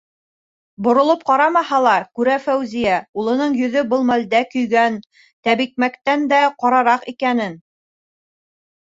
[0.85, 4.97] -Боролоп ҡарамаһа ла, күрә Фәүзиә: улының йөҙө был мәлдә көйгән
[5.49, 7.59] тәбикмәктән дә ҡарараҡ икәнен.